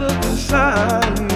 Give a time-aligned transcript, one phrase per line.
[0.00, 1.29] other side.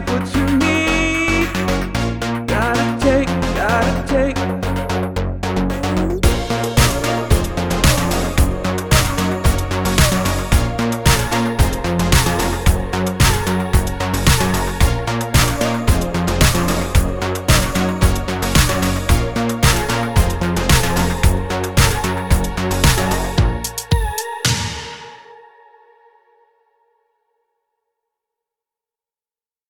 [0.00, 1.48] take what you need.
[2.46, 4.39] Gotta take, gotta take.